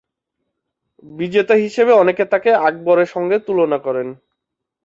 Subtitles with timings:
[1.11, 4.07] বিজেতা হিসাবে অনেকে তাকে আকবরের সঙ্গে তুলনা করেন।